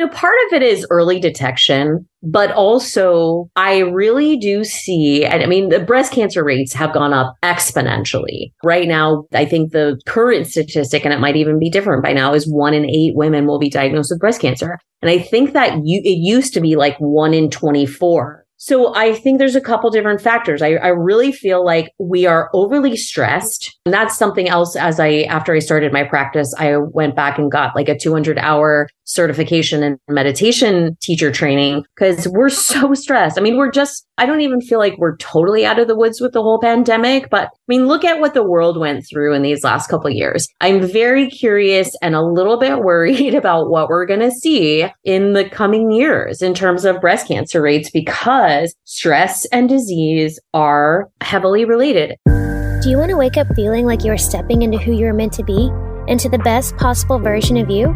[0.00, 5.46] Know, part of it is early detection, but also I really do see, and I
[5.46, 8.52] mean, the breast cancer rates have gone up exponentially.
[8.64, 12.32] Right now, I think the current statistic, and it might even be different by now,
[12.32, 14.78] is one in eight women will be diagnosed with breast cancer.
[15.02, 19.14] And I think that you, it used to be like one in 24 so I
[19.14, 20.60] think there's a couple different factors.
[20.60, 23.74] I, I really feel like we are overly stressed.
[23.86, 27.50] And that's something else as I, after I started my practice, I went back and
[27.50, 33.38] got like a 200 hour certification in meditation teacher training because we're so stressed.
[33.38, 36.20] I mean, we're just, I don't even feel like we're totally out of the woods
[36.20, 39.40] with the whole pandemic, but I mean, look at what the world went through in
[39.40, 40.46] these last couple years.
[40.60, 45.32] I'm very curious and a little bit worried about what we're going to see in
[45.32, 48.49] the coming years in terms of breast cancer rates because
[48.84, 52.16] stress and disease are heavily related.
[52.26, 55.44] Do you want to wake up feeling like you're stepping into who you're meant to
[55.44, 55.70] be,
[56.08, 57.88] into the best possible version of you?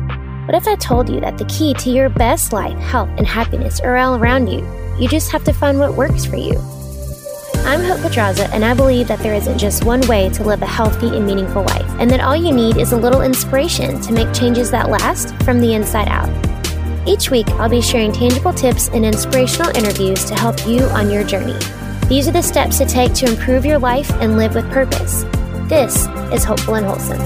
[0.46, 3.80] What if I told you that the key to your best life, health, and happiness
[3.80, 4.66] are all around you?
[4.98, 6.54] You just have to find what works for you.
[7.64, 10.66] I'm Hope Pedraza, and I believe that there isn't just one way to live a
[10.66, 14.34] healthy and meaningful life, and that all you need is a little inspiration to make
[14.34, 16.43] changes that last from the inside out.
[17.06, 21.22] Each week, I'll be sharing tangible tips and inspirational interviews to help you on your
[21.22, 21.58] journey.
[22.08, 25.24] These are the steps to take to improve your life and live with purpose.
[25.68, 27.20] This is Hopeful and Wholesome.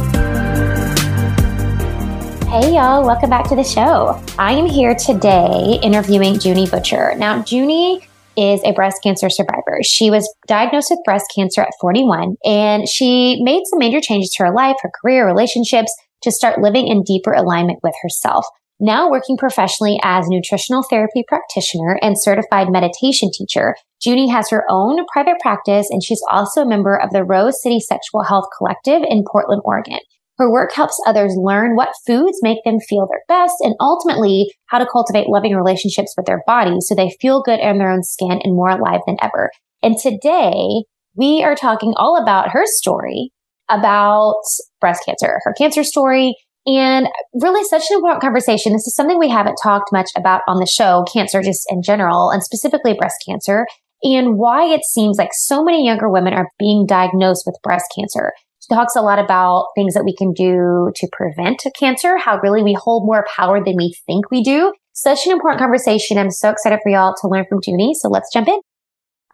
[2.48, 4.20] Hey, y'all, welcome back to the show.
[4.36, 7.14] I am here today interviewing Junie Butcher.
[7.16, 8.00] Now, Junie
[8.36, 9.78] is a breast cancer survivor.
[9.84, 14.44] She was diagnosed with breast cancer at 41 and she made some major changes to
[14.44, 18.44] her life, her career, relationships to start living in deeper alignment with herself.
[18.80, 25.04] Now working professionally as nutritional therapy practitioner and certified meditation teacher, Junie has her own
[25.12, 29.24] private practice and she's also a member of the Rose City Sexual Health Collective in
[29.28, 29.98] Portland, Oregon.
[30.38, 34.78] Her work helps others learn what foods make them feel their best and ultimately how
[34.78, 38.38] to cultivate loving relationships with their bodies so they feel good in their own skin
[38.44, 39.50] and more alive than ever.
[39.82, 40.84] And today
[41.16, 43.33] we are talking all about her story
[43.68, 44.40] about
[44.80, 46.36] breast cancer, her cancer story,
[46.68, 48.74] and really such an important conversation.
[48.74, 52.29] This is something we haven't talked much about on the show, cancer just in general,
[52.29, 53.67] and specifically breast cancer,
[54.02, 58.33] and why it seems like so many younger women are being diagnosed with breast cancer
[58.61, 62.62] She talks a lot about things that we can do to prevent cancer, how really
[62.62, 64.74] we hold more power than we think we do.
[64.92, 66.18] Such an important conversation.
[66.18, 67.95] I'm so excited for y'all to learn from Junie.
[67.95, 68.61] So let's jump in.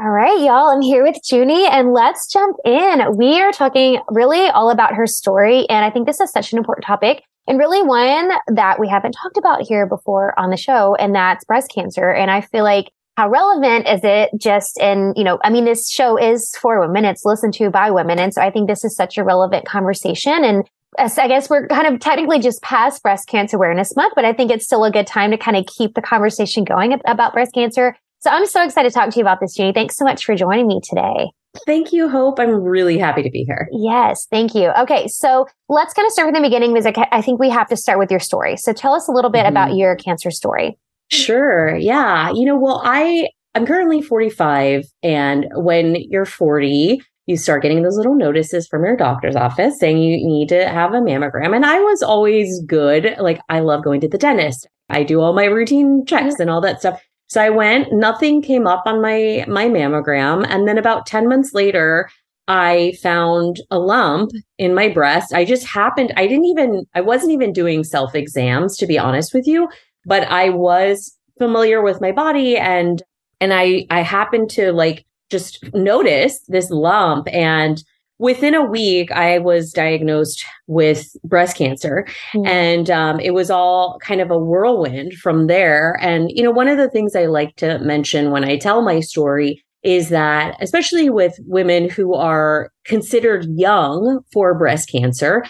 [0.01, 0.71] All right, y'all.
[0.71, 3.17] I'm here with Junie and let's jump in.
[3.17, 5.69] We are talking really all about her story.
[5.69, 9.13] And I think this is such an important topic and really one that we haven't
[9.13, 10.97] talked about here before on the show.
[10.97, 12.11] And that's breast cancer.
[12.11, 15.89] And I feel like how relevant is it just in, you know, I mean, this
[15.89, 17.05] show is for women.
[17.05, 18.19] It's listened to by women.
[18.19, 20.43] And so I think this is such a relevant conversation.
[20.43, 20.69] And
[20.99, 24.51] I guess we're kind of technically just past breast cancer awareness month, but I think
[24.51, 27.97] it's still a good time to kind of keep the conversation going about breast cancer.
[28.25, 29.75] So I'm so excited to talk to you about this, Junie.
[29.75, 31.31] Thanks so much for joining me today.
[31.67, 32.41] Thank you, Hope.
[32.41, 33.69] I'm really happy to be here.
[33.71, 34.71] Yes, thank you.
[34.81, 37.77] Okay, so let's kind of start with the beginning because I think we have to
[37.77, 38.57] start with your story.
[38.57, 39.49] So tell us a little bit mm-hmm.
[39.49, 40.79] about your cancer story.
[41.11, 41.77] Sure.
[41.77, 42.33] Yeah.
[42.33, 47.99] You know, well, I I'm currently 45 and when you're 40, you start getting those
[47.99, 51.55] little notices from your doctor's office saying you need to have a mammogram.
[51.55, 53.17] And I was always good.
[53.19, 54.67] Like I love going to the dentist.
[54.89, 57.03] I do all my routine checks and all that stuff.
[57.29, 61.55] So I went, nothing came up on my my mammogram and then about 10 months
[61.55, 62.09] later
[62.47, 65.33] I found a lump in my breast.
[65.33, 69.33] I just happened I didn't even I wasn't even doing self exams to be honest
[69.35, 69.69] with you
[70.05, 73.03] but I was familiar with my body and
[73.41, 77.83] and I I happened to like just notice this lump and
[78.19, 82.47] within a week I was diagnosed with breast cancer mm.
[82.47, 86.69] and um, it was all kind of a whirlwind from there and you know one
[86.69, 91.11] of the things I like to mention when I tell my story is that especially
[91.11, 95.45] with women who are considered young for breast cancer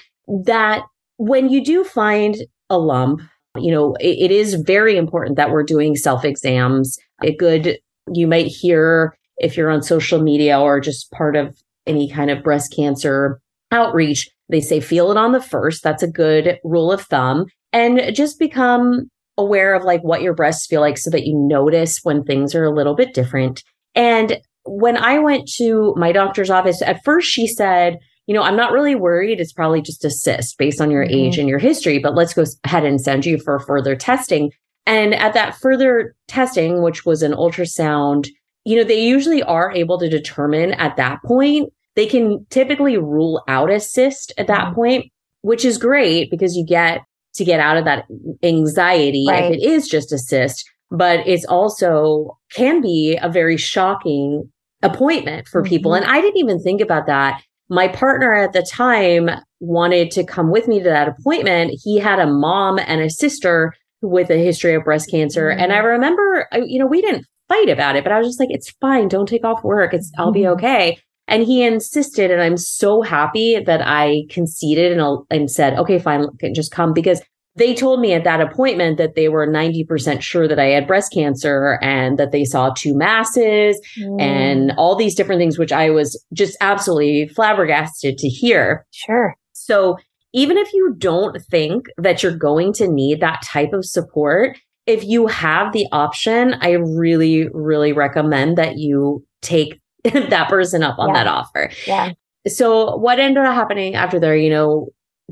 [0.45, 0.83] that
[1.19, 2.37] when you do find
[2.71, 3.21] a lump
[3.57, 6.99] you know, it, it is very important that we're doing self exams.
[7.23, 7.79] A good,
[8.13, 12.43] you might hear if you're on social media or just part of any kind of
[12.43, 13.41] breast cancer
[13.71, 15.83] outreach, they say feel it on the first.
[15.83, 17.47] That's a good rule of thumb.
[17.73, 22.01] And just become aware of like what your breasts feel like so that you notice
[22.03, 23.63] when things are a little bit different.
[23.95, 28.57] And when I went to my doctor's office, at first she said, you know, I'm
[28.57, 29.41] not really worried.
[29.41, 31.15] It's probably just a cyst based on your mm-hmm.
[31.15, 34.51] age and your history, but let's go ahead and send you for further testing.
[34.87, 38.29] And at that further testing, which was an ultrasound,
[38.65, 43.43] you know, they usually are able to determine at that point, they can typically rule
[43.49, 44.75] out a cyst at that mm-hmm.
[44.75, 45.13] point,
[45.43, 47.03] which is great because you get
[47.35, 48.05] to get out of that
[48.43, 49.45] anxiety Right.
[49.45, 50.65] if it is just a cyst.
[50.91, 54.51] But it's also can be a very shocking
[54.83, 55.93] appointment for people.
[55.93, 55.99] Mhm.
[55.99, 57.41] And I didn't even think about that.
[57.69, 61.73] My partner at the time wanted to come with me to that appointment.
[61.83, 63.73] He had a mom and a sister
[64.03, 65.49] with a history of breast cancer.
[65.49, 68.51] And I remember, you know, we didn't fight about it, but I was just like,
[68.51, 69.09] it's fine.
[69.09, 69.93] Don't take off work.
[69.95, 70.53] It's, I'll be Mhm.
[70.55, 70.99] okay.
[71.29, 72.31] And he insisted.
[72.31, 77.23] And I'm so happy that I conceded and, and said, okay, fine, just come because
[77.57, 81.13] they told me at that appointment that they were 90% sure that I had breast
[81.13, 85.89] cancer and that they saw two masses Mm, and all these different things, which I
[85.91, 88.85] was just absolutely flabbergasted to hear.
[88.91, 89.37] sure.
[89.53, 89.97] So
[90.33, 95.05] even if you don't think that you're going to need that type of support, if
[95.05, 101.09] you have the option, I really, really recommend that you take that person up on
[101.09, 101.15] Yeah.
[101.15, 101.71] that offer.
[101.87, 102.13] Yeah.
[102.47, 104.89] So what ended up happening after there, you know,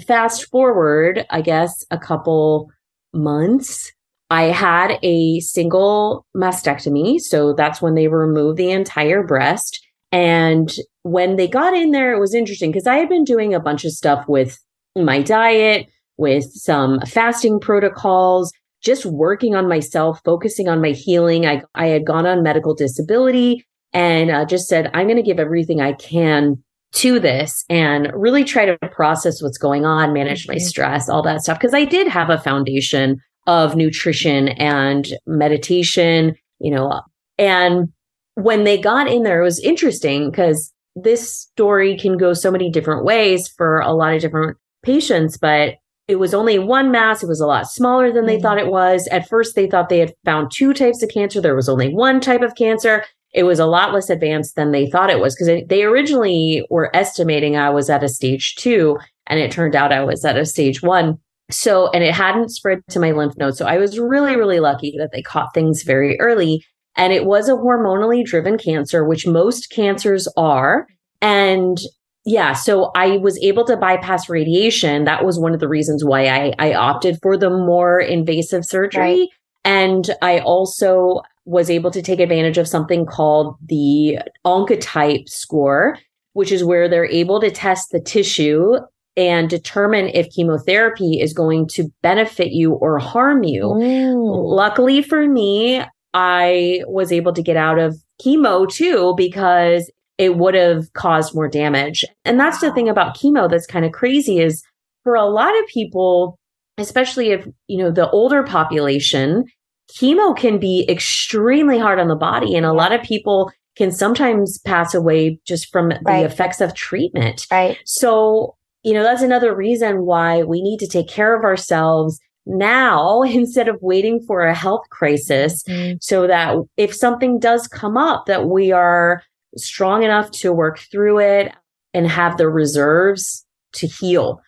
[0.06, 2.70] fast forward, I guess, a couple
[3.12, 3.92] months,
[4.30, 7.20] I had a single mastectomy.
[7.20, 9.84] So that's when they removed the entire breast.
[10.10, 10.72] And
[11.02, 13.84] when they got in there, it was interesting because I had been doing a bunch
[13.84, 14.58] of stuff with
[14.96, 18.52] my diet, with some fasting protocols,
[18.82, 21.46] just working on myself, focusing on my healing.
[21.46, 25.38] I, I had gone on medical disability and uh, just said, I'm going to give
[25.38, 26.62] everything I can
[26.94, 31.42] to this and really try to process what's going on, manage my stress, all that
[31.42, 31.58] stuff.
[31.58, 37.00] Cause I did have a foundation of nutrition and meditation, you know,
[37.38, 37.88] and
[38.34, 42.70] when they got in there, it was interesting because this story can go so many
[42.70, 45.74] different ways for a lot of different patients, but
[46.08, 47.22] it was only one mass.
[47.22, 48.42] It was a lot smaller than they Mhm.
[48.42, 49.06] thought it was.
[49.08, 51.40] At first, they thought they had found two types of cancer.
[51.40, 53.04] There was only one type of cancer.
[53.32, 56.94] It was a lot less advanced than they thought it was because they originally were
[56.94, 60.44] estimating I was at a stage two, and it turned out I was at a
[60.44, 61.18] stage one.
[61.50, 63.58] So, and it hadn't spread to my lymph nodes.
[63.58, 66.64] So I was really, really lucky that they caught things very early.
[66.96, 70.86] And it was a hormonally driven cancer, which most cancers are.
[71.20, 71.78] And
[72.24, 75.04] yeah, so I was able to bypass radiation.
[75.04, 79.00] That was one of the reasons why I, I opted for the more invasive surgery.
[79.02, 79.28] Right.
[79.64, 85.98] And I also was able to take advantage of something called the Oncotype score,
[86.34, 88.76] which is where they're able to test the tissue
[89.16, 93.64] and determine if chemotherapy is going to benefit you or harm you.
[93.64, 94.14] Mm.
[94.16, 95.82] Luckily for me,
[96.14, 101.48] I was able to get out of chemo too because it would have caused more
[101.48, 102.04] damage.
[102.24, 104.62] And that's the thing about chemo that's kind of crazy is
[105.04, 106.38] for a lot of people,
[106.78, 109.44] especially if, you know, the older population,
[109.92, 112.54] chemo can be extremely hard on the body.
[112.54, 116.20] And a lot of people can sometimes pass away just from Right.
[116.20, 117.46] the effects of treatment.
[117.50, 117.78] Right.
[117.84, 123.22] So, you know, that's another reason why we need to take care of ourselves now
[123.26, 125.98] instead of waiting for a health crisis Mm.
[126.02, 129.22] so that if something does come up that we are
[129.56, 131.52] strong enough to work through it
[131.94, 133.44] and have the reserves
[133.74, 134.40] to heal.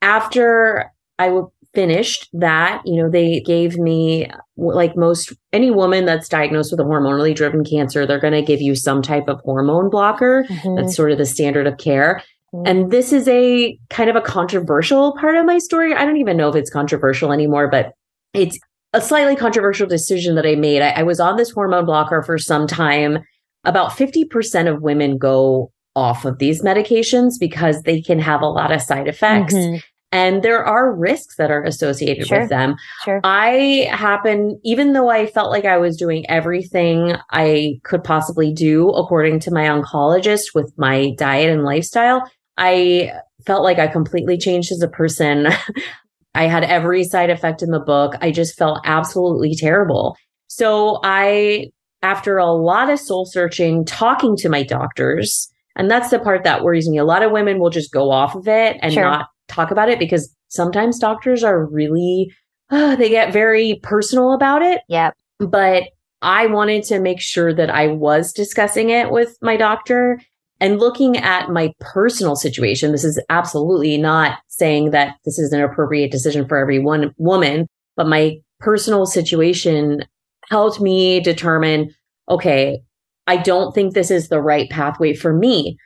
[0.00, 6.28] After I w- finished that, you know, they gave me like most any woman that's
[6.28, 9.88] diagnosed with a hormonally driven cancer, they're going to give you some type of hormone
[9.88, 10.44] blocker.
[10.50, 10.76] Mhm.
[10.76, 12.22] That's sort of the standard of care.
[12.54, 12.68] Mhm.
[12.68, 15.94] And this is a kind of a controversial part of my story.
[15.94, 17.92] I don't even know if it's controversial anymore, but
[18.34, 18.58] it's
[18.92, 20.82] a slightly controversial decision that I made.
[20.82, 23.20] I, I was on this hormone blocker for some time.
[23.64, 28.72] About 50% of women go off of these medications because they can have a lot
[28.72, 29.54] of side effects.
[29.54, 29.82] Mhm.
[30.14, 32.40] And there are risks that are associated Sure.
[32.40, 32.76] with them.
[33.04, 33.20] Sure.
[33.24, 38.90] I happen, even though I felt like I was doing everything I could possibly do
[38.90, 42.22] according to my oncologist with my diet and lifestyle,
[42.58, 43.12] I
[43.46, 45.48] felt like I completely changed as a person.
[46.34, 48.14] I had every side effect in the book.
[48.20, 50.16] I just felt absolutely terrible.
[50.46, 51.70] So I,
[52.02, 56.62] after a lot of soul searching, talking to my doctors, and that's the part that
[56.62, 56.98] worries me.
[56.98, 59.04] A lot of women will just go off of it and Sure.
[59.04, 62.32] not talk about it because sometimes doctors are really,
[62.70, 64.82] uh, they get very personal about it.
[64.88, 65.14] Yep.
[65.38, 65.84] But
[66.20, 70.20] I wanted to make sure that I was discussing it with my doctor
[70.60, 72.92] and looking at my personal situation.
[72.92, 77.66] This is absolutely not saying that this is an appropriate decision for every one woman,
[77.96, 80.04] but my personal situation
[80.52, 81.90] helped me determine,
[82.28, 82.80] okay,
[83.26, 85.76] I don't think this is the right pathway for me.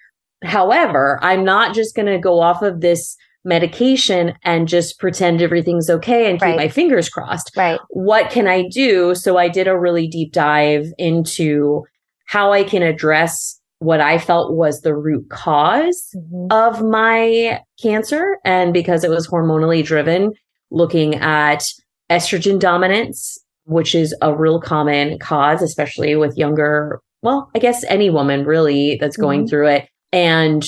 [0.44, 5.88] However, I'm not just going to go off of this medication and just pretend everything's
[5.88, 6.56] okay and keep Right.
[6.56, 7.78] my fingers crossed Right.
[7.90, 9.14] what can I do?
[9.14, 11.84] So I did a really deep dive into
[12.26, 16.48] how I can address what I felt was the root cause Mhm.
[16.52, 18.38] of my cancer.
[18.44, 20.32] And because it was hormonally driven,
[20.72, 21.62] looking at
[22.10, 28.10] estrogen dominance, which is a real common cause, especially with younger, well, I guess any
[28.10, 29.48] woman really that's going mm-hmm.
[29.48, 29.88] through it.
[30.12, 30.64] And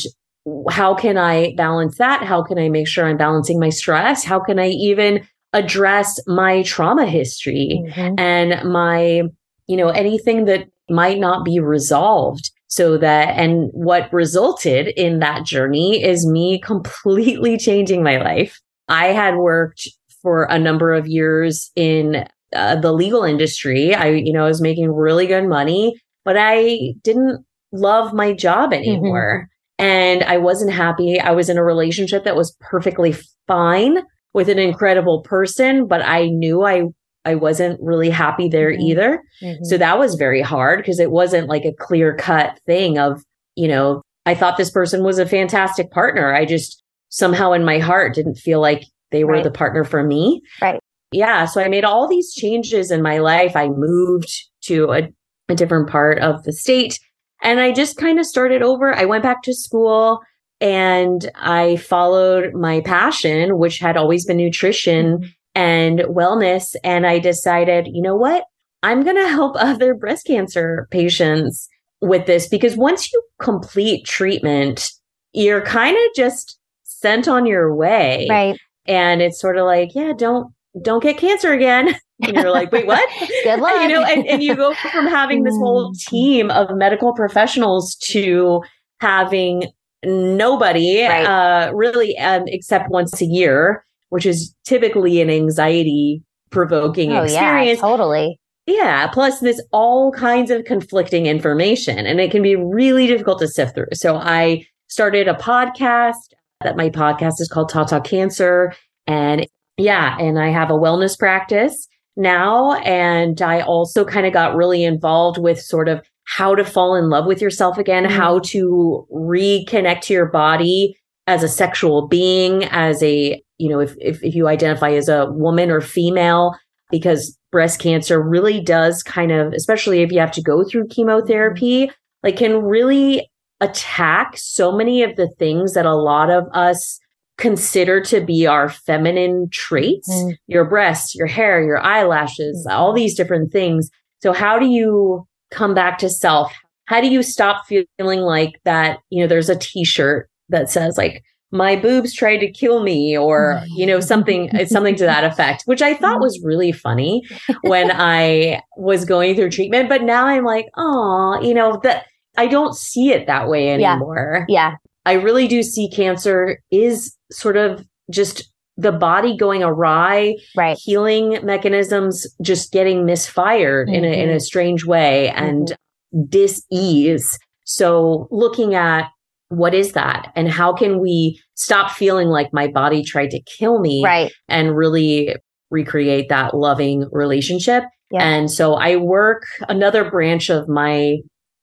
[0.70, 2.24] how can I balance that?
[2.24, 4.24] How can I make sure I'm balancing my stress?
[4.24, 8.14] How can I even address my trauma history mm-hmm.
[8.18, 9.22] and my,
[9.66, 12.50] you know, anything that might not be resolved?
[12.66, 18.60] So that, and what resulted in that journey is me completely changing my life.
[18.88, 19.88] I had worked
[20.22, 23.94] for a number of years in uh, the legal industry.
[23.94, 28.70] I, you know, I was making really good money, but I didn't love my job
[28.70, 28.82] mm-hmm.
[28.82, 29.42] anymore.
[29.44, 29.54] Mm-hmm.
[29.80, 31.20] And I wasn't happy.
[31.20, 33.14] I was in a relationship that was perfectly
[33.46, 33.98] fine
[34.34, 36.84] with an incredible person, but I knew I
[37.24, 38.82] I wasn't really happy there mm-hmm.
[38.82, 39.22] either.
[39.42, 39.64] Mm-hmm.
[39.64, 43.22] So that was very hard because it wasn't like a clear cut thing of,
[43.54, 46.34] you know, I thought this person was a fantastic partner.
[46.34, 49.44] I just somehow in my heart didn't feel like they were right.
[49.44, 50.42] the partner for me.
[50.60, 50.80] Right.
[51.12, 51.46] Yeah.
[51.46, 53.56] So I made all these changes in my life.
[53.56, 54.30] I moved
[54.62, 55.08] to a,
[55.48, 56.98] a different part of the state
[57.42, 58.94] and I just kind of started over.
[58.94, 60.20] I went back to school
[60.60, 65.28] and I followed my passion, which had always been nutrition mm-hmm.
[65.54, 66.74] and wellness.
[66.82, 68.44] And I decided, you know what?
[68.82, 71.68] I'm going to help other breast cancer patients
[72.00, 74.90] with this because once you complete treatment,
[75.32, 78.26] you're kind of just sent on your way.
[78.28, 78.58] Right.
[78.86, 81.94] And it's sort of like, yeah, don't don't get cancer again.
[82.20, 83.08] And you're like, wait, what?
[83.44, 83.80] Good luck.
[83.80, 86.04] you know, and, and you go from having this whole mm.
[86.08, 88.60] team of medical professionals to
[88.98, 89.68] having
[90.04, 91.24] nobody right.
[91.24, 96.20] uh, really um, except once a year, which is typically an anxiety
[96.50, 97.78] provoking oh, experience.
[97.78, 98.40] Yeah, totally.
[98.66, 99.06] Yeah.
[99.06, 103.76] Plus, there's all kinds of conflicting information, and it can be really difficult to sift
[103.76, 103.86] through.
[103.92, 108.74] So, I started a podcast that my podcast is called Tata Cancer.
[109.06, 109.46] And
[109.78, 112.74] yeah, and I have a wellness practice now.
[112.80, 117.08] And I also kind of got really involved with sort of how to fall in
[117.08, 118.16] love with yourself again, mm-hmm.
[118.16, 120.94] how to reconnect to your body
[121.26, 125.30] as a sexual being, as a, you know, if, if, if you identify as a
[125.30, 126.54] woman or female,
[126.90, 131.86] because breast cancer really does kind of, especially if you have to go through chemotherapy,
[131.86, 131.92] mm-hmm.
[132.22, 133.30] like can really
[133.60, 136.98] attack so many of the things that a lot of us
[137.38, 140.36] consider to be our feminine traits mm.
[140.48, 142.72] your breasts, your hair, your eyelashes, mm.
[142.72, 143.88] all these different things.
[144.20, 146.52] So, how do you come back to self?
[146.86, 148.98] How do you stop feeling like that?
[149.10, 153.16] You know, there's a t shirt that says, like, my boobs tried to kill me
[153.16, 157.22] or you know something something to that effect which i thought was really funny
[157.62, 162.04] when i was going through treatment but now i'm like oh you know that
[162.36, 164.72] i don't see it that way anymore yeah.
[164.72, 164.76] yeah
[165.08, 170.78] i really do see cancer is sort of just the body going awry, right.
[170.80, 173.96] healing mechanisms just getting misfired mm-hmm.
[173.96, 174.38] in a in a mm-hmm.
[174.38, 175.72] strange way and
[176.14, 176.22] mm-hmm.
[176.28, 177.36] dis-ease.
[177.64, 179.08] So looking at
[179.48, 183.80] what is that and how can we stop feeling like my body tried to kill
[183.80, 184.30] me right.
[184.48, 185.34] and really
[185.70, 187.82] recreate that loving relationship.
[188.12, 188.24] Yeah.
[188.24, 191.16] And so I work another branch of my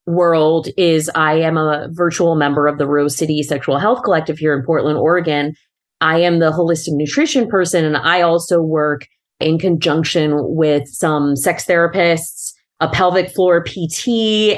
[0.06, 4.58] world is I am a virtual member of the Rose City Sexual Health Collective here
[4.58, 5.56] in Portland, Oregon.
[6.02, 9.08] I am the holistic nutrition person, and I also work
[9.40, 14.08] in conjunction with some sex therapists, a pelvic floor PT,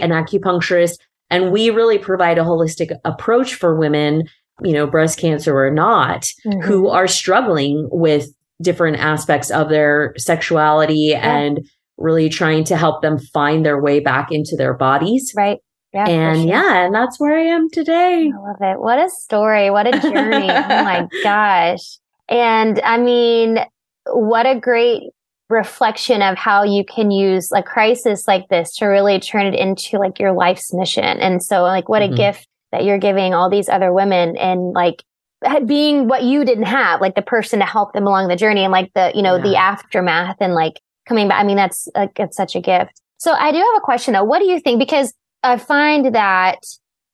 [0.01, 0.97] an acupuncturist,
[1.29, 4.23] and we really provide a holistic approach for women,
[4.63, 6.61] you know, breast cancer or not, mm-hmm.
[6.61, 8.29] who are struggling with
[8.61, 11.37] different aspects of their sexuality yeah.
[11.37, 15.33] and really trying to help them find their way back into their bodies.
[15.35, 15.59] Right.
[15.93, 16.47] Yeah, and sure.
[16.47, 18.29] yeah, and that's where I am today.
[18.33, 18.79] I love it.
[18.79, 19.69] What a story.
[19.69, 20.49] What a journey.
[20.49, 21.97] oh my gosh.
[22.29, 23.59] And I mean,
[24.05, 25.03] what a great
[25.49, 29.97] reflection of how you can use a crisis like this to really turn it into
[29.97, 31.03] like your life's mission.
[31.03, 32.13] And so like what mm-hmm.
[32.13, 35.03] a gift that you're giving all these other women and like
[35.65, 38.73] being what you didn't have, like the person to help them along the journey and
[38.73, 39.43] like the, you know, yeah.
[39.43, 41.39] the aftermath and like coming back.
[41.39, 43.01] I mean, that's like, it's such a gift.
[43.17, 44.23] So I do have a question though.
[44.23, 44.79] What do you think?
[44.79, 46.59] Because I find that,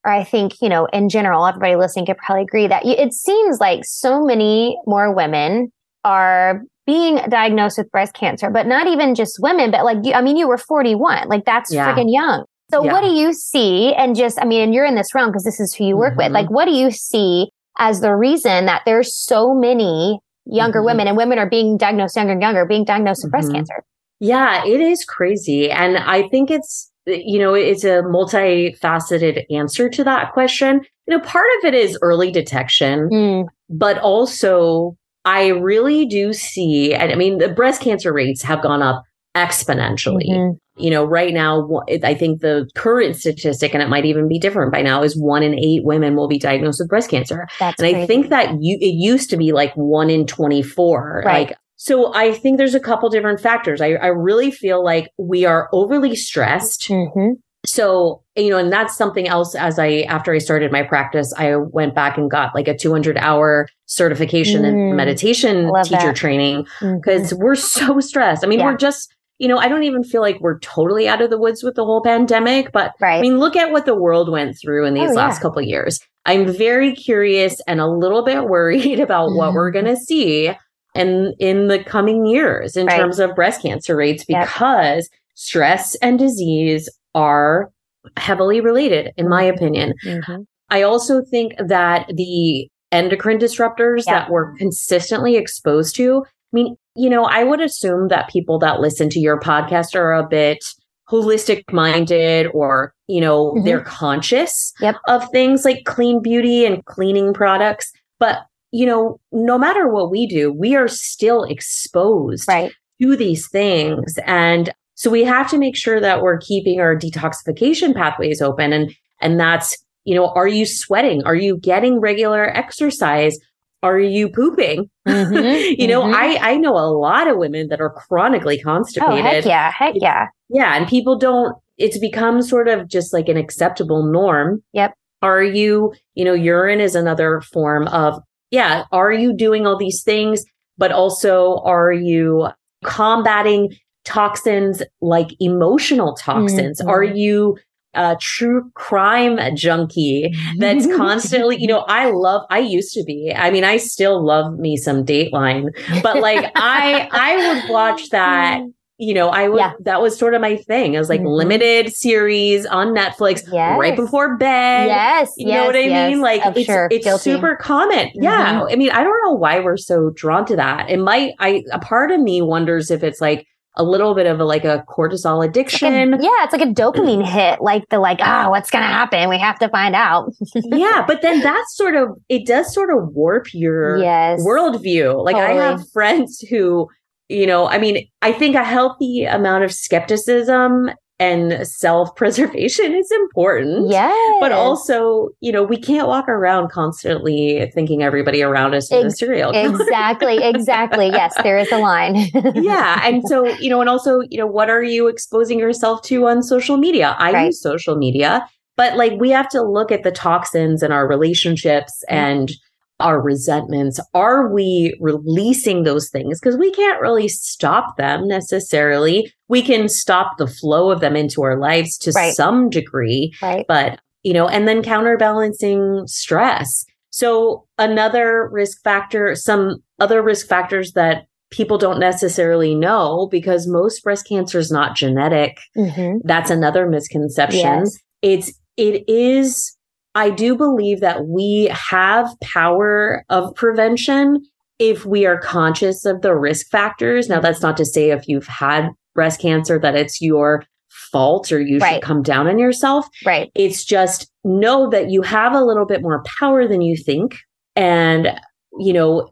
[0.05, 3.59] or I think, you know, in general, everybody listening could probably agree that it seems
[3.59, 5.71] like so many more women
[6.03, 10.35] are being diagnosed with breast cancer, but not even just women, but like, I mean,
[10.35, 11.87] you were 41, like that's yeah.
[11.87, 12.43] freaking young.
[12.71, 12.91] So yeah.
[12.91, 13.93] what do you see?
[13.93, 16.13] And just, I mean, and you're in this realm because this is who you work
[16.13, 16.23] mm-hmm.
[16.23, 16.31] with.
[16.31, 20.85] Like, what do you see as the reason that there's so many younger mm-hmm.
[20.85, 23.41] women and women are being diagnosed younger and younger, being diagnosed with mm-hmm.
[23.41, 23.83] breast cancer?
[24.19, 25.69] Yeah, it is crazy.
[25.69, 30.81] And I think it's, you know, it's a multifaceted answer to that question.
[31.07, 33.45] You know, part of it is early detection, mm.
[33.69, 38.81] but also I really do see, and I mean, the breast cancer rates have gone
[38.81, 39.03] up
[39.35, 40.29] exponentially.
[40.29, 40.57] Mm-hmm.
[40.75, 41.69] You know, right now,
[42.03, 45.43] I think the current statistic, and it might even be different by now, is one
[45.43, 47.47] in eight women will be diagnosed with breast cancer.
[47.59, 48.03] That's and crazy.
[48.03, 51.23] I think that you, it used to be like one in 24.
[51.25, 51.47] Right.
[51.49, 53.81] Like, so I think there's a couple different factors.
[53.81, 56.87] I, I really feel like we are overly stressed.
[56.89, 57.33] Mm-hmm.
[57.65, 61.55] So, you know, and that's something else as I, after I started my practice, I
[61.55, 64.67] went back and got like a 200 hour certification Mm.
[64.89, 66.15] in meditation Love teacher that.
[66.15, 68.43] training because we're so stressed.
[68.43, 68.65] I mean, Yeah.
[68.71, 69.13] we're just,
[69.43, 71.83] you know, I don't even feel like we're totally out of the woods with the
[71.83, 73.17] whole pandemic, but right.
[73.17, 75.41] I mean, look at what the world went through in these Oh, last yeah.
[75.41, 75.99] couple of years.
[76.25, 79.85] I'm very curious and a little bit worried about what we're Mm-hmm.
[79.85, 80.51] going to see
[80.95, 82.97] in in the coming years in Right.
[82.99, 84.47] terms of breast cancer rates Yep.
[84.47, 87.69] because stress and disease are
[88.15, 89.93] heavily related in my opinion.
[90.05, 90.45] Mhm.
[90.69, 94.13] I also think that the endocrine disruptors Yeah.
[94.19, 98.79] that we're consistently exposed to, I mean, you know, I would assume that people that
[98.79, 100.63] listen to your podcast are a bit
[101.09, 103.65] holistic minded or, you know, Mhm.
[103.65, 104.95] they're conscious Yep.
[105.07, 107.91] of things like clean beauty and cleaning products.
[108.19, 108.39] But,
[108.71, 112.71] you know, no matter what we do, we are still exposed Right.
[112.99, 114.17] do these things.
[114.25, 118.71] And so we have to make sure that we're keeping our detoxification pathways open.
[118.71, 121.23] And, and that's, you know, are you sweating?
[121.25, 123.37] Are you getting regular exercise?
[123.83, 124.89] Are you pooping?
[125.07, 126.13] Mhm, you know, mhm.
[126.15, 129.19] I, I know a lot of women that are chronically constipated.
[129.19, 129.71] Oh, heck yeah.
[129.71, 130.27] Heck yeah.
[130.49, 134.63] Yeah, And people don't, it's become sort of just like an acceptable norm.
[134.73, 134.93] Yep.
[135.21, 138.19] Are you, you know, urine is another form of,
[138.51, 140.43] yeah, are you doing all these things?
[140.77, 142.47] But also, are you
[142.83, 143.75] combating
[144.05, 146.81] toxins like emotional toxins?
[146.81, 146.87] Mhm.
[146.87, 147.57] Are you
[147.93, 153.51] a true crime junkie that's constantly, you know, I love, I used to be, I
[153.51, 155.69] mean, I still love me some Dateline,
[156.01, 158.61] but like I, I would watch that
[158.99, 159.73] you know, I would, Yeah.
[159.81, 160.93] that was sort of my thing.
[160.93, 161.35] It was like Mhm.
[161.35, 163.77] limited series on Netflix Yes.
[163.77, 164.85] right before bed.
[164.85, 165.33] Yes.
[165.35, 166.21] You know what I yes, mean?
[166.21, 166.87] Like Oh, it's, sure.
[166.91, 167.31] it's Guilty.
[167.31, 168.11] super common.
[168.13, 168.63] Yeah.
[168.69, 170.89] I mean, I don't know why we're so drawn to that.
[170.91, 174.39] It might, I, a part of me wonders if it's like a little bit of
[174.39, 176.13] a, like a cortisol It's like addiction.
[176.13, 177.61] a- yeah, it's like a dopamine hit.
[177.61, 179.29] Like the like, ah, what's gonna happen?
[179.29, 180.31] We have to find out.
[180.55, 181.03] yeah.
[181.07, 184.41] But then that's sort of, it does sort of warp your yes.
[184.41, 185.23] worldview.
[185.23, 186.87] Like I have friends who,
[187.29, 190.91] you know, I mean, I think a healthy amount of skepticism
[191.23, 193.89] and self preservation is important.
[193.89, 194.13] Yeah.
[194.39, 199.15] But also, you know, we can't walk around constantly thinking everybody around us is a
[199.15, 199.81] serial killer.
[199.81, 201.07] exactly, exactly.
[201.07, 202.15] Yes, there is a line.
[202.55, 202.99] yeah.
[203.07, 206.43] And so, you know, and also, you know, what are you exposing yourself to on
[206.43, 207.15] social media?
[207.19, 207.45] I Right.
[207.47, 212.03] use social media, but like we have to look at the toxins in our relationships
[212.09, 212.15] Mm-hmm.
[212.15, 212.51] and
[212.99, 213.99] our resentments.
[214.13, 216.39] Are we releasing those things?
[216.39, 219.31] Because we can't really stop them necessarily.
[219.47, 222.33] We can stop the flow of them into our lives to Right.
[222.33, 223.65] some degree, right.
[223.67, 226.85] but you know, and then counterbalancing stress.
[227.09, 234.01] So another risk factor, some other risk factors that people don't necessarily know because most
[234.03, 235.57] breast cancer is not genetic.
[235.77, 236.19] Mhm.
[236.23, 237.59] That's another misconception.
[237.59, 237.97] Yes.
[238.21, 239.75] It's it is
[240.15, 244.43] I do believe that we have power of prevention
[244.79, 247.29] if we are conscious of the risk factors.
[247.29, 250.63] Now that's not to say if you've had breast cancer that it's your
[251.11, 251.95] fault or you Right.
[251.95, 253.07] should come down on yourself.
[253.25, 253.51] Right.
[253.55, 257.37] It's just know that you have a little bit more power than you think.
[257.75, 258.39] And,
[258.79, 259.29] you know,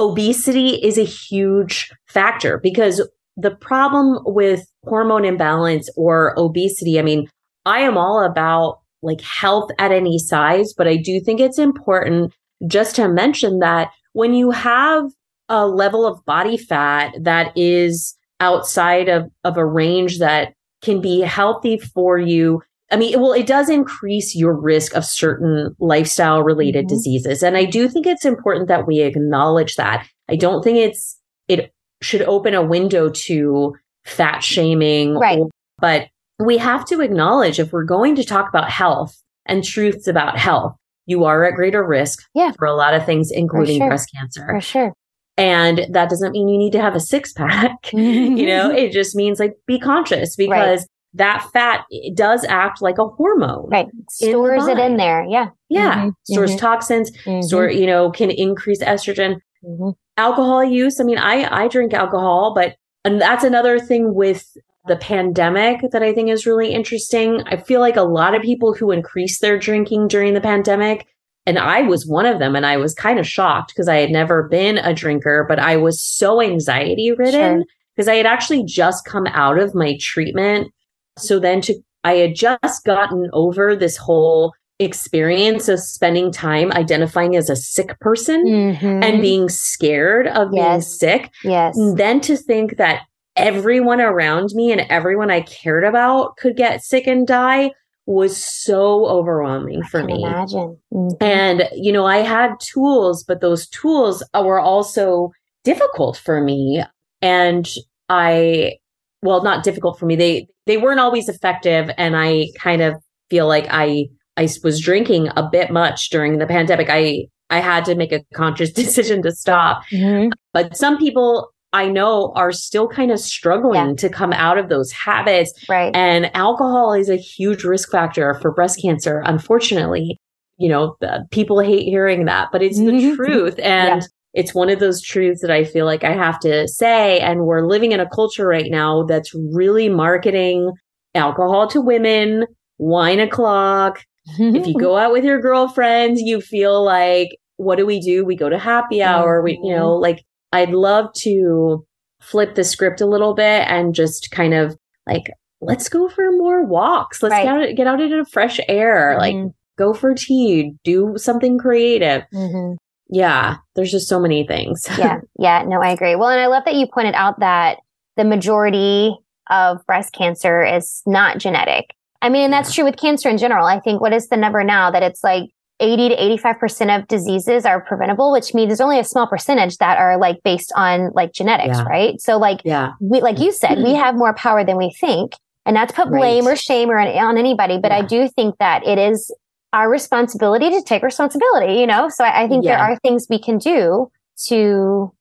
[0.00, 7.28] obesity is a huge factor because the problem with hormone imbalance or obesity, I mean,
[7.66, 12.32] I am all about like health at any size, but I do think it's important
[12.66, 15.04] just to mention that when you have
[15.48, 21.20] a level of body fat that is outside of, of a range that can be
[21.20, 22.62] healthy for you.
[22.90, 26.88] I mean, well, it does increase your risk of certain lifestyle related Mhm.
[26.88, 27.42] diseases.
[27.42, 30.06] And I do think it's important that we acknowledge that.
[30.28, 35.14] I don't think it's, it should open a window to fat shaming.
[35.14, 35.38] Right.
[35.38, 36.06] or- but
[36.46, 40.76] we have to acknowledge if we're going to talk about health and truths about health,
[41.06, 42.52] you are at greater risk Yeah.
[42.58, 43.88] for a lot of things, including sure.
[43.88, 44.46] breast cancer.
[44.48, 44.92] For sure.
[45.36, 47.72] And that doesn't mean you need to have a six pack.
[47.92, 53.06] you know, it just means like be conscious because that fat does act like a
[53.06, 53.68] hormone.
[53.68, 53.86] Right.
[54.10, 55.24] Stores it in there.
[55.28, 55.48] Yeah.
[55.68, 56.06] Yeah.
[56.06, 59.36] Mhm, Stores mhm, toxins, mhm, store, you know, can increase estrogen.
[59.64, 59.94] mhm.
[60.16, 61.00] Alcohol use.
[61.00, 66.02] I mean, I, I drink alcohol, but and that's another thing with the pandemic that
[66.02, 67.42] I think is really interesting.
[67.46, 71.06] I feel like a lot of people who increased their drinking during the pandemic
[71.46, 72.56] and I was one of them.
[72.56, 75.76] And I was kind of shocked because I had never been a drinker, but I
[75.76, 80.72] was so anxiety ridden because I had actually just come out of my treatment.
[81.18, 87.36] So then to, I had just gotten over this whole experience of spending time identifying
[87.36, 89.04] as a sick person Mhm.
[89.04, 91.30] and being scared of being sick.
[91.44, 91.76] yes.
[91.76, 93.02] And then to think that
[93.36, 97.70] everyone around me and everyone I cared about could get sick and die
[98.06, 100.22] was so overwhelming for me.
[100.22, 100.76] imagine.
[100.92, 101.16] Mhm.
[101.22, 105.30] And, you know, I had tools, but those tools were also
[105.64, 106.84] difficult for me.
[107.22, 107.66] And
[108.10, 108.74] I,
[109.22, 110.16] well, not difficult for me.
[110.16, 111.90] They, they weren't always effective.
[111.96, 112.94] And I kind of
[113.30, 116.88] feel like I, I was drinking a bit much during the pandemic.
[116.90, 119.82] I, I had to make a conscious decision to stop.
[119.90, 120.30] Mhm.
[120.52, 123.94] But some people I know are still kind of struggling Yeah.
[123.96, 125.52] to come out of those habits.
[125.68, 125.94] Right.
[125.94, 130.20] And alcohol is a huge risk factor for breast cancer, unfortunately.
[130.56, 133.58] You know, the, people hate hearing that, but it's the truth.
[133.58, 134.06] And Yeah.
[134.34, 137.18] it's one of those truths that I feel like I have to say.
[137.18, 140.70] And we're living in a culture right now that's really marketing
[141.16, 142.46] alcohol to women,
[142.78, 144.00] wine o'clock.
[144.38, 148.24] If you go out with your girlfriends, you feel like, what do we do?
[148.24, 149.42] We go to happy hour.
[149.42, 150.02] We, you know, mm-hmm.
[150.02, 151.84] like I'd love to
[152.20, 155.24] flip the script a little bit and just kind of like,
[155.60, 157.22] let's go for more walks.
[157.22, 157.44] Let's Right.
[157.44, 159.16] get, out, get out into the fresh air.
[159.18, 159.52] Like, Mhm.
[159.76, 162.22] go for tea, do something creative.
[162.32, 162.76] Mhm.
[163.08, 164.86] Yeah, there's just so many things.
[164.98, 166.14] yeah, yeah, no, I agree.
[166.16, 167.78] Well, and I love that you pointed out that
[168.16, 169.14] the majority
[169.50, 171.94] of breast cancer is not genetic.
[172.22, 173.66] I mean, and that's true with cancer in general.
[173.66, 177.64] I think what is the number now that it's like 80 to 85% of diseases
[177.64, 181.32] are preventable, which means there's only a small percentage that are like based on like
[181.32, 181.84] genetics, Yeah.
[181.84, 182.20] right?
[182.20, 182.92] So like yeah.
[183.00, 185.32] we, like you said, we have more power than we think.
[185.66, 186.52] And not to put blame Right.
[186.52, 189.34] or shame or on, on anybody, but I do think that it is
[189.72, 192.08] our responsibility to take responsibility, you know?
[192.08, 194.10] So I, I think there are things we can do
[194.46, 195.12] to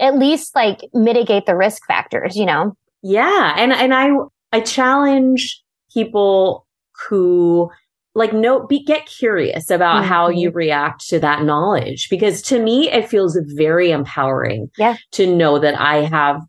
[0.00, 2.76] at least like mitigate the risk factors, you know?
[3.02, 4.10] Yeah, and and I
[4.52, 6.66] I challenge people
[7.08, 7.70] who
[8.18, 10.38] like no be get curious about how Mhm.
[10.40, 14.96] you react to that knowledge because to me it feels very empowering Yeah.
[15.12, 16.40] to know that I have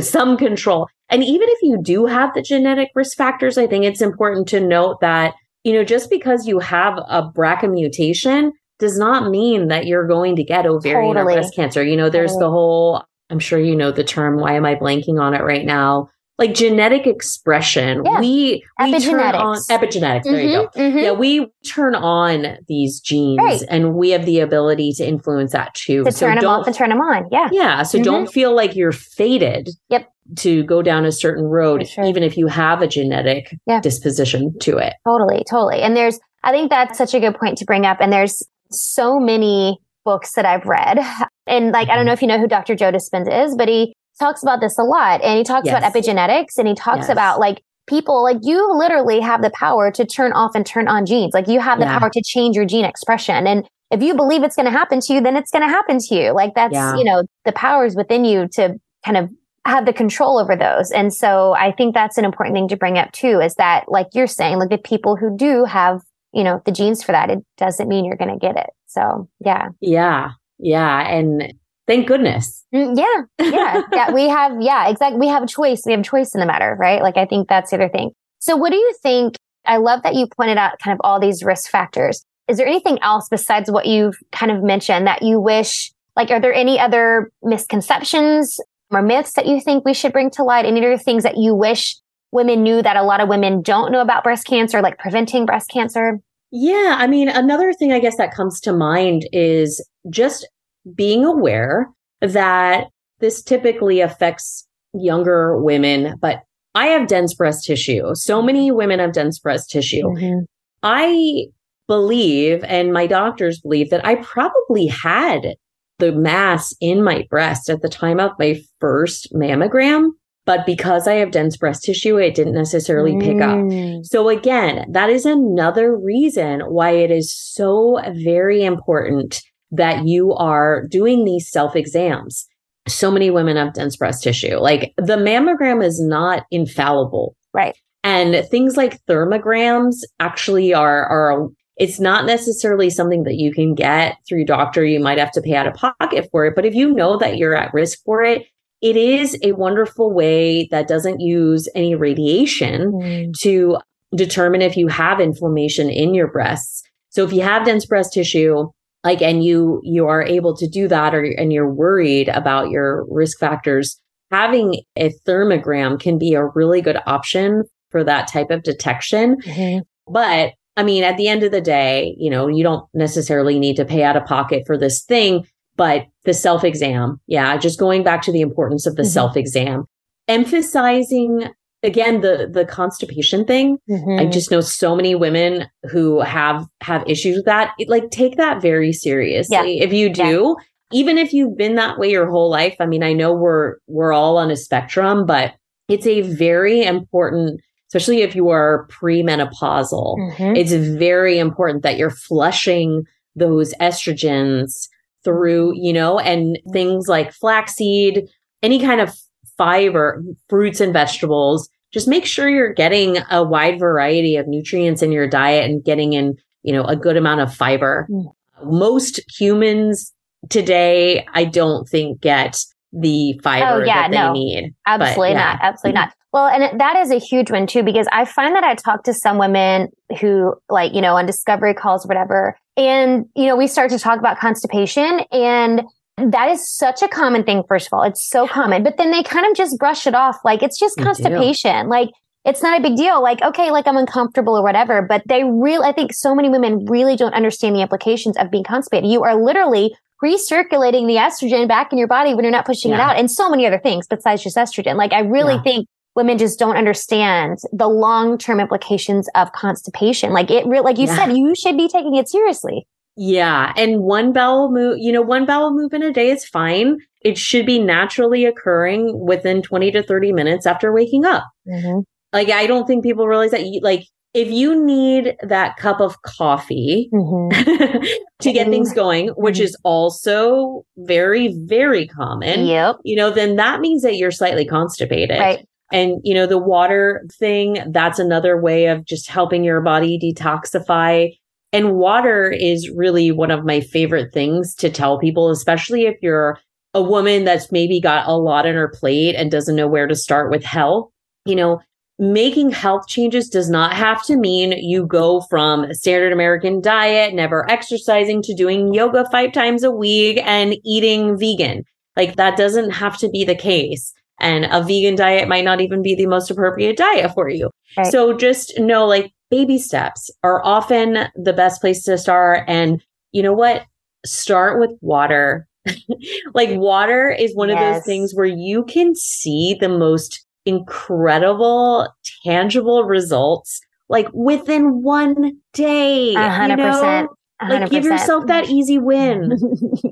[0.00, 0.88] some control.
[1.10, 4.60] And even if you do have the genetic risk factors, I think it's important to
[4.60, 9.86] note that you know just because you have a BRCA mutation does not mean that
[9.86, 11.34] you're going to get ovarian Totally.
[11.34, 11.82] or breast cancer.
[11.82, 12.44] You know, there's Totally.
[12.46, 14.38] the whole I'm sure you know the term.
[14.38, 16.08] Why am I blanking on it right now?
[16.38, 18.02] Like genetic expression.
[18.04, 18.20] Yeah.
[18.20, 19.68] We, we turn on Epigenetics.
[19.68, 20.22] epigenetics.
[20.24, 20.68] There you go.
[20.76, 21.02] Mhm, mhm.
[21.02, 23.62] Yeah, we turn on these genes Right.
[23.68, 26.04] and we have the ability to influence that too.
[26.04, 27.28] To so turn them off and turn them on.
[27.32, 27.48] Yeah.
[27.50, 28.04] yeah, so Mhm.
[28.04, 30.08] don't feel like you're fated Yep.
[30.36, 32.04] to go down a certain road sure.
[32.04, 33.80] even if you have a genetic Yeah.
[33.80, 34.94] disposition to it.
[35.04, 35.80] Totally, totally.
[35.82, 37.96] And there's, I think that's such a good point to bring up.
[38.00, 41.00] And there's so many books that I've read.
[41.50, 42.74] And like, I don't know if you know who Dr.
[42.74, 45.22] Joe Dispenza is, but he talks about this a lot.
[45.22, 47.10] And he talks about epigenetics and he talks Yes.
[47.10, 51.06] about like people, like you literally have the power to turn off and turn on
[51.06, 51.32] genes.
[51.34, 51.98] Like you have the Yeah.
[51.98, 53.46] power to change your gene expression.
[53.46, 55.98] And if you believe it's going to happen to you, then it's going to happen
[55.98, 56.32] to you.
[56.32, 56.96] Like that's, Yeah.
[56.96, 59.30] you know, the powers within you to kind of
[59.66, 60.90] have the control over those.
[60.90, 64.08] And so I think that's an important thing to bring up too, is that like
[64.12, 66.02] you're saying, like the people who do have,
[66.32, 68.70] you know, the genes for that, it doesn't mean you're going to get it.
[68.86, 69.68] So yeah.
[69.80, 70.30] Yeah.
[70.58, 71.08] Yeah.
[71.08, 71.54] And
[71.88, 72.64] thank goodness.
[72.72, 73.46] Mm, Yeah.
[73.50, 73.82] Yeah.
[73.92, 74.12] yeah.
[74.12, 75.18] We have, yeah, exactly.
[75.18, 75.82] We have a choice.
[75.84, 77.02] We have a choice in the matter, right?
[77.02, 78.12] Like I think that's the other thing.
[78.38, 79.34] So what do you think?
[79.66, 82.22] I love that you pointed out kind of all these risk factors.
[82.46, 86.40] Is there anything else besides what you've kind of mentioned that you wish, like, are
[86.40, 88.58] there any other misconceptions
[88.90, 90.64] or myths that you think we should bring to light?
[90.64, 91.96] Any other things that you wish
[92.32, 95.70] women knew that a lot of women don't know about breast cancer, like preventing breast
[95.70, 96.20] cancer?
[96.50, 96.96] Yeah.
[96.98, 100.48] I mean, another thing I guess that comes to mind is just
[100.94, 101.88] being aware
[102.20, 102.88] that
[103.20, 106.42] this typically affects younger women, but
[106.74, 108.14] I have dense breast tissue.
[108.14, 110.02] So many women have dense breast tissue.
[110.02, 110.44] Mhm.
[110.82, 111.46] I
[111.88, 115.54] believe, and my doctors believe, that I probably had
[115.98, 120.10] the mass in my breast at the time of my first mammogram.
[120.46, 123.58] But because I have dense breast tissue, it didn't necessarily pick up.
[123.58, 124.04] Mm.
[124.04, 130.86] So again, that is another reason why it is so very important that you are
[130.88, 132.46] doing these self exams.
[132.86, 134.56] So many women have dense breast tissue.
[134.56, 137.36] Like the mammogram is not infallible.
[137.52, 137.76] Right.
[138.04, 144.16] And things like thermograms actually are, are, it's not necessarily something that you can get
[144.26, 144.84] through doctor.
[144.84, 146.54] You might have to pay out of pocket for it.
[146.54, 148.46] But if you know that you're at risk for it,
[148.80, 153.32] it is a wonderful way that doesn't use any radiation Mm.
[153.40, 153.76] to
[154.14, 156.82] determine if you have inflammation in your breasts.
[157.10, 158.68] So if you have dense breast tissue,
[159.08, 163.06] like and you you are able to do that or and you're worried about your
[163.08, 163.98] risk factors
[164.30, 169.78] having a thermogram can be a really good option for that type of detection mm-hmm.
[170.12, 173.76] but i mean at the end of the day you know you don't necessarily need
[173.76, 178.02] to pay out of pocket for this thing but the self exam yeah just going
[178.02, 179.10] back to the importance of the mm-hmm.
[179.10, 179.84] self exam
[180.28, 181.48] emphasizing
[181.82, 184.20] again the the constipation thing mm-hmm.
[184.20, 188.36] i just know so many women who have have issues with that it, like take
[188.36, 189.84] that very seriously yeah.
[189.84, 190.98] if you do yeah.
[190.98, 194.12] even if you've been that way your whole life i mean i know we're we're
[194.12, 195.54] all on a spectrum but
[195.88, 200.56] it's a very important especially if you are premenopausal mm-hmm.
[200.56, 203.04] it's very important that you're flushing
[203.36, 204.88] those estrogens
[205.22, 208.28] through you know and things like flaxseed
[208.62, 209.16] any kind of
[209.58, 211.68] fiber, fruits and vegetables.
[211.92, 216.12] Just make sure you're getting a wide variety of nutrients in your diet and getting
[216.14, 218.06] in, you know, a good amount of fiber.
[218.10, 218.32] Mm.
[218.64, 220.12] Most humans
[220.48, 222.56] today, I don't think get
[222.92, 224.74] the fiber oh, yeah, that they no, need.
[224.86, 225.52] Absolutely but, yeah.
[225.52, 225.58] not.
[225.62, 226.12] Absolutely not.
[226.32, 229.14] Well, and that is a huge one too, because I find that I talk to
[229.14, 229.88] some women
[230.20, 233.98] who like, you know, on discovery calls or whatever, and, you know, we start to
[233.98, 235.82] talk about constipation and
[236.18, 238.02] that is such a common thing, first of all.
[238.02, 238.82] It's so common.
[238.82, 241.88] But then they kind of just brush it off like it's just constipation.
[241.88, 242.10] Like
[242.44, 243.22] it's not a big deal.
[243.22, 245.02] Like, okay, like I'm uncomfortable or whatever.
[245.02, 248.64] But they really, I think so many women really don't understand the implications of being
[248.64, 249.10] constipated.
[249.10, 252.96] You are literally recirculating the estrogen back in your body when you're not pushing yeah.
[252.96, 254.96] it out and so many other things besides just estrogen.
[254.96, 255.62] Like I really yeah.
[255.62, 260.32] think women just don't understand the long-term implications of constipation.
[260.32, 261.14] Like it real, like you yeah.
[261.14, 262.86] said, you should be taking it seriously.
[263.18, 263.72] Yeah.
[263.76, 266.98] And one bowel move, you know, one bowel move in a day is fine.
[267.22, 271.44] It should be naturally occurring within 20 to 30 minutes after waking up.
[271.66, 272.00] Mm-hmm.
[272.32, 274.04] Like, I don't think people realize that, you, like,
[274.34, 278.02] if you need that cup of coffee mm-hmm.
[278.40, 279.64] to get things going, which mm-hmm.
[279.64, 282.96] is also very, very common, yep.
[283.02, 285.40] you know, then that means that you're slightly constipated.
[285.40, 285.66] Right.
[285.90, 291.32] And, you know, the water thing, that's another way of just helping your body detoxify
[291.72, 296.58] and water is really one of my favorite things to tell people, especially if you're
[296.94, 300.16] a woman that's maybe got a lot on her plate and doesn't know where to
[300.16, 301.10] start with health.
[301.44, 301.80] You know,
[302.18, 307.34] making health changes does not have to mean you go from a standard American diet,
[307.34, 311.84] never exercising to doing yoga five times a week and eating vegan.
[312.16, 314.12] Like that doesn't have to be the case.
[314.40, 317.70] And a vegan diet might not even be the most appropriate diet for you.
[317.96, 318.06] Right.
[318.06, 322.64] So just know like baby steps are often the best place to start.
[322.68, 323.84] And you know what?
[324.24, 325.66] Start with water.
[326.54, 327.78] like water is one yes.
[327.78, 332.12] of those things where you can see the most incredible,
[332.44, 336.34] tangible results like within one day.
[336.34, 337.30] A hundred percent.
[337.60, 339.50] Like give yourself that easy win.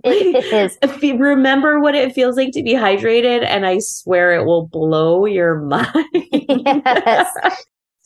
[0.03, 0.79] it, it is.
[0.83, 4.67] If you remember what it feels like to be hydrated, and I swear it will
[4.67, 5.87] blow your mind.
[6.13, 7.29] yes.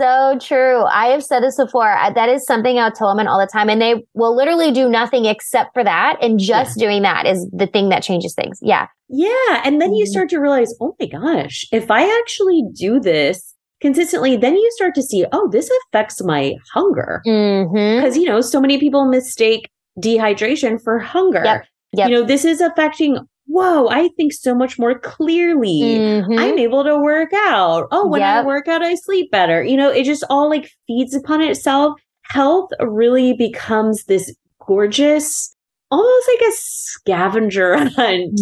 [0.00, 0.84] So true.
[0.84, 1.94] I have said this before.
[2.14, 5.26] That is something I'll tell women all the time, and they will literally do nothing
[5.26, 6.16] except for that.
[6.22, 6.86] And just yeah.
[6.86, 8.58] doing that is the thing that changes things.
[8.62, 8.86] Yeah.
[9.10, 9.62] Yeah.
[9.62, 10.10] And then you mm-hmm.
[10.10, 14.94] start to realize, oh my gosh, if I actually do this consistently, then you start
[14.94, 17.20] to see, oh, this affects my hunger.
[17.24, 18.20] Because, mm-hmm.
[18.20, 19.68] you know, so many people mistake
[20.02, 21.42] dehydration for hunger.
[21.44, 21.66] Yep.
[21.92, 22.08] Yep.
[22.08, 23.18] You know, this is affecting
[23.50, 25.80] whoa, I think so much more clearly.
[25.80, 26.38] Mm-hmm.
[26.38, 27.88] I'm able to work out.
[27.90, 28.44] Oh, when yep.
[28.44, 29.62] I work out, I sleep better.
[29.62, 32.00] You know, it just all like feeds upon itself.
[32.22, 34.34] Health really becomes this
[34.64, 35.54] gorgeous,
[35.90, 38.40] almost like a scavenger hunt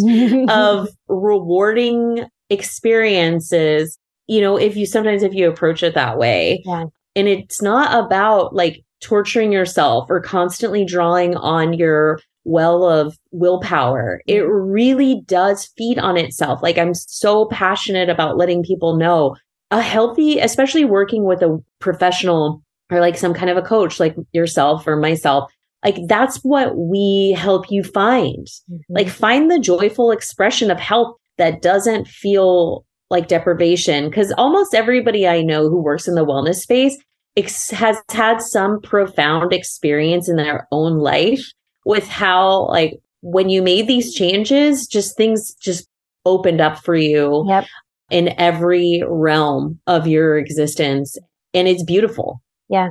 [0.51, 3.99] of rewarding experiences.
[4.27, 6.63] You know, if you sometimes if you approach it that way.
[6.67, 6.85] Yeah.
[7.17, 14.23] And it's not about like torturing yourself or constantly drawing on your well of willpower.
[14.27, 16.63] It really does feed on itself.
[16.63, 19.37] Like I'm so passionate about letting people know
[19.71, 24.17] a healthy, especially working with a professional or like some kind of a coach like
[24.33, 25.53] yourself or myself.
[25.85, 28.47] Like that's what we help you find.
[28.47, 28.77] Mm-hmm.
[28.89, 34.11] Like find the joyful expression of health that doesn't feel like deprivation.
[34.11, 36.97] Cause almost everybody I know who works in the wellness space
[37.37, 41.53] ex- has had some profound experience in their own life
[41.89, 45.89] with how like when you made these changes, just things just
[46.27, 47.65] opened up for you yep.
[48.11, 51.17] in every realm of your existence.
[51.55, 52.43] And it's beautiful.
[52.69, 52.91] Yeah,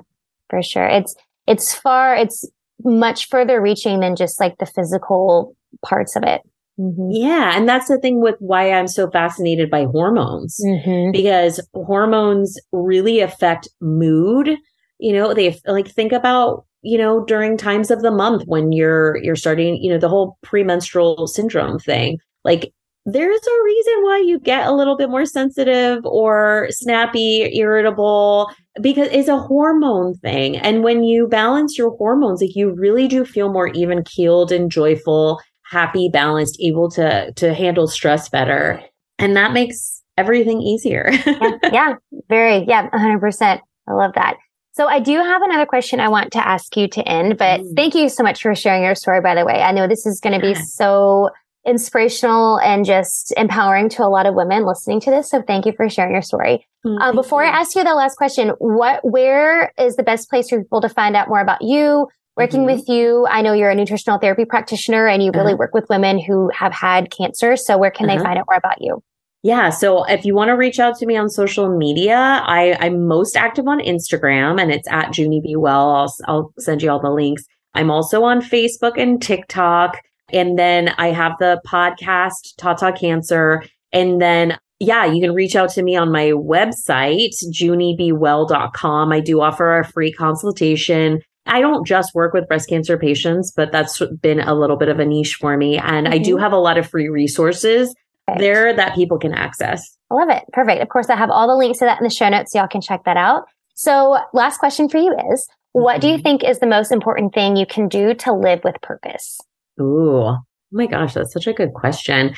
[0.49, 0.88] for sure.
[0.88, 2.43] It's it's far it's
[2.83, 5.55] much further reaching than just like the physical
[5.86, 6.41] parts of it.
[6.79, 7.12] Mm-hmm.
[7.12, 7.55] Yeah.
[7.55, 11.12] And that's the thing with why I'm so fascinated by hormones mm-hmm.
[11.12, 14.57] because hormones really affect mood.
[14.99, 19.17] You know, they like think about you know, during times of the month when you're
[19.17, 22.17] you're starting, you know, the whole premenstrual syndrome thing.
[22.45, 22.71] Like
[23.05, 29.07] there's a reason why you get a little bit more sensitive or snappy, irritable, because
[29.12, 30.57] it's a hormone thing.
[30.57, 34.71] And when you balance your hormones, like you really do feel more even keeled and
[34.71, 38.81] joyful, happy, balanced, able to to handle stress better.
[39.19, 41.10] And that makes everything easier.
[41.25, 41.93] yeah, yeah,
[42.29, 43.60] very, yeah, 100%.
[43.89, 44.38] I love that.
[44.78, 47.76] So I do have another question I want to ask you to end, but mm.
[47.76, 49.63] thank you so much for sharing your story, by the way.
[49.63, 51.32] I know this is going to be so
[51.66, 55.32] inspirational and just empowering to a lot of women listening to this.
[55.32, 56.68] So thank you for sharing your story.
[56.86, 57.50] Mm, uh, before you.
[57.50, 60.90] I ask you the last question, what, where is the best place for people to
[60.90, 62.76] find out more about you, working mm-hmm.
[62.76, 63.26] with you?
[63.32, 65.58] I know you're a nutritional therapy practitioner and you really uh-huh.
[65.58, 67.56] work with women who have had cancer.
[67.56, 68.20] So where can uh-huh.
[68.20, 69.02] they find out more about you?
[69.43, 69.69] Yeah.
[69.69, 73.38] So if you want to reach out to me on social media, I, I'm most
[73.38, 75.56] active on Instagram and it's at Junie B.
[75.56, 75.89] Well.
[75.89, 77.43] I'll, I'll send you all the links.
[77.73, 80.00] I'm also on Facebook and TikTok.
[80.34, 83.63] And then I have the podcast, Tata Cancer.
[83.93, 89.12] And then, yeah, you can reach out to me on my website, juniebwell.com.
[89.12, 91.21] I do offer a free consultation.
[91.45, 95.00] I don't just work with breast cancer patients, but that's been a little bit of
[95.00, 95.78] a niche for me.
[95.78, 96.13] And mm-hmm.
[96.13, 96.43] I do mm-hmm.
[96.43, 97.93] have a lot of free resources.
[98.38, 99.98] There that people can access.
[100.12, 100.44] I love it.
[100.54, 100.82] Perfect.
[100.82, 102.68] Of course, I have all the links to that in the show notes, so y'all
[102.68, 103.46] can check that out.
[103.76, 106.24] So, last question for you is what do you mm-hmm.
[106.24, 109.40] think is the most important thing you can do to live with purpose?
[109.80, 110.38] Ooh, oh
[110.72, 112.34] my gosh, that's such a good question.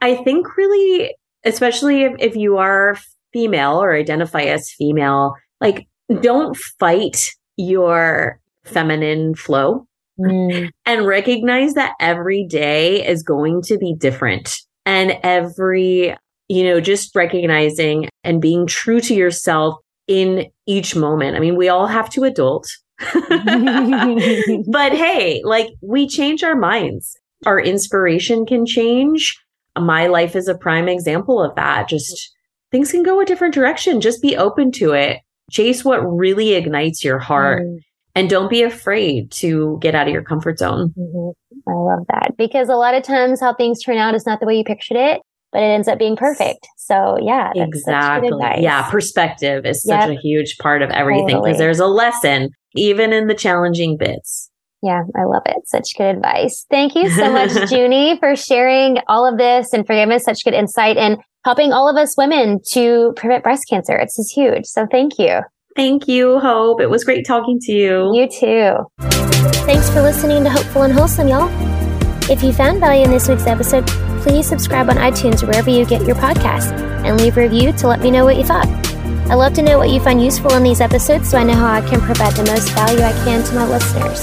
[0.00, 2.96] I think really, especially if, if you are
[3.32, 5.86] female or identify as female, like
[6.20, 9.86] don't fight your feminine flow
[10.18, 10.70] mm.
[10.86, 14.56] and recognize that every day is going to be different.
[14.90, 16.16] And every,
[16.48, 19.76] you know, just recognizing and being true to yourself
[20.08, 21.36] in each moment.
[21.36, 22.68] I mean, we all have to adult.
[22.98, 27.16] but hey, like we change our minds.
[27.46, 29.38] Our inspiration can change.
[29.78, 31.88] My life is a prime example of that.
[31.88, 32.34] Just
[32.72, 34.00] things can go a different direction.
[34.00, 35.20] Just be open to it.
[35.52, 37.62] Chase what really ignites your heart.
[37.62, 37.78] Mm.
[38.16, 40.92] And don't be afraid to get out of your comfort zone.
[40.98, 41.30] Mm-hmm.
[41.68, 44.46] I love that because a lot of times how things turn out is not the
[44.46, 45.20] way you pictured it
[45.52, 46.66] but it ends up being perfect.
[46.76, 48.30] So yeah, exactly.
[48.58, 50.02] Yeah, perspective is yep.
[50.02, 51.58] such a huge part of everything because totally.
[51.58, 54.50] there's a lesson even in the challenging bits.
[54.82, 55.56] Yeah, I love it.
[55.66, 56.64] Such good advice.
[56.70, 60.42] Thank you so much, Junie, for sharing all of this and for giving us such
[60.42, 63.96] good insight and helping all of us women to prevent breast cancer.
[63.96, 64.64] It's just huge.
[64.64, 65.40] So thank you.
[65.76, 66.80] Thank you, Hope.
[66.80, 68.10] It was great talking to you.
[68.14, 69.29] You too.
[69.40, 71.48] Thanks for listening to Hopeful and Wholesome, y'all.
[72.30, 73.86] If you found value in this week's episode,
[74.22, 76.72] please subscribe on iTunes wherever you get your podcasts
[77.04, 78.68] and leave a review to let me know what you thought.
[79.30, 81.72] I love to know what you find useful in these episodes so I know how
[81.72, 84.20] I can provide the most value I can to my listeners.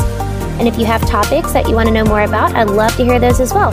[0.59, 3.03] And if you have topics that you want to know more about, I'd love to
[3.03, 3.71] hear those as well.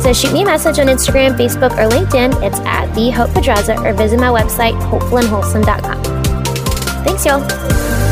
[0.00, 2.42] So shoot me a message on Instagram, Facebook, or LinkedIn.
[2.42, 6.02] It's at the Hope Pedraza or visit my website, hopefulandwholesome.com.
[7.04, 8.07] Thanks, y'all.